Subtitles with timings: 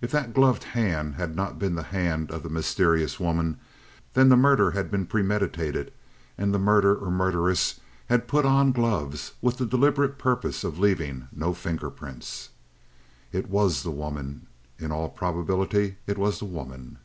[0.00, 3.60] If that gloved hand had not been the hand of the mysterious woman,
[4.14, 5.92] then the murder had been premeditated,
[6.36, 11.28] and the murderer or murderess had put on gloves with the deliberate purpose of leaving
[11.30, 12.48] no finger prints.
[13.30, 14.48] It was the woman.
[14.80, 16.98] In all probability it was the woman.